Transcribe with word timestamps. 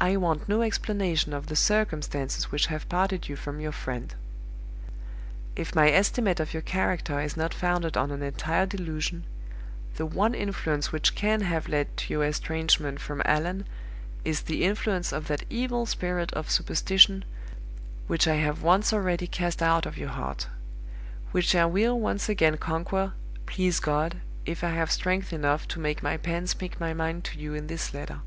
"I 0.00 0.16
want 0.18 0.50
no 0.50 0.60
explanation 0.60 1.32
of 1.32 1.46
the 1.46 1.56
circumstances 1.56 2.52
which 2.52 2.66
have 2.66 2.86
parted 2.90 3.26
you 3.30 3.36
from 3.36 3.58
your 3.58 3.72
friend. 3.72 4.14
If 5.56 5.74
my 5.74 5.88
estimate 5.90 6.40
of 6.40 6.52
your 6.52 6.60
character 6.60 7.18
is 7.22 7.38
not 7.38 7.54
founded 7.54 7.96
on 7.96 8.10
an 8.10 8.22
entire 8.22 8.66
delusion, 8.66 9.24
the 9.94 10.04
one 10.04 10.34
influence 10.34 10.92
which 10.92 11.14
can 11.14 11.40
have 11.40 11.68
led 11.68 11.96
to 11.96 12.12
your 12.12 12.22
estrangement 12.22 13.00
from 13.00 13.22
Allan 13.24 13.66
is 14.26 14.42
the 14.42 14.64
influence 14.64 15.10
of 15.10 15.26
that 15.28 15.44
evil 15.48 15.86
spirit 15.86 16.34
of 16.34 16.50
Superstition 16.50 17.24
which 18.06 18.28
I 18.28 18.34
have 18.36 18.60
once 18.62 18.92
already 18.92 19.26
cast 19.26 19.62
out 19.62 19.86
of 19.86 19.96
your 19.96 20.10
heart 20.10 20.48
which 21.32 21.54
I 21.56 21.64
will 21.64 21.98
once 21.98 22.28
again 22.28 22.58
conquer, 22.58 23.14
please 23.46 23.80
God, 23.80 24.20
if 24.44 24.62
I 24.62 24.68
have 24.70 24.90
strength 24.92 25.32
enough 25.32 25.66
to 25.68 25.80
make 25.80 26.02
my 26.02 26.18
pen 26.18 26.46
speak 26.46 26.78
my 26.78 26.92
mind 26.92 27.24
to 27.24 27.38
you 27.38 27.54
in 27.54 27.68
this 27.68 27.94
letter. 27.94 28.20